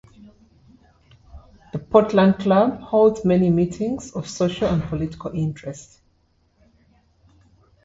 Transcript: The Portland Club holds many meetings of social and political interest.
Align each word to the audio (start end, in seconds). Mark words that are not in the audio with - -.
The 1.73 1.77
Portland 1.77 2.39
Club 2.39 2.79
holds 2.81 3.23
many 3.23 3.51
meetings 3.51 4.11
of 4.15 4.27
social 4.27 4.67
and 4.67 4.81
political 4.81 5.29
interest. 5.29 5.99